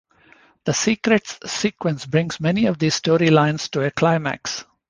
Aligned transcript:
The 0.63 0.73
Secrets 0.73 1.37
sequence 1.45 2.07
brings 2.07 2.39
many 2.39 2.65
of 2.65 2.79
these 2.79 2.95
story 2.95 3.29
lines 3.29 3.69
to 3.69 3.83
a 3.83 3.91
climax. 3.91 4.65